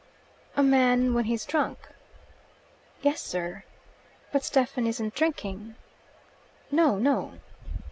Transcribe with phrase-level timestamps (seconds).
[0.57, 1.77] "A man when he's drunk?"
[3.03, 3.65] "Yes, Sir."
[4.31, 5.75] "But Stephen isn't drinking?"
[6.71, 7.33] "No, no."